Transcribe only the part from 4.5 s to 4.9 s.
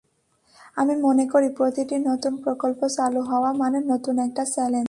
Challenge.